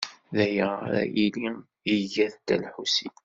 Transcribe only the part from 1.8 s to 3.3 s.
iga-t Dda Lḥusin.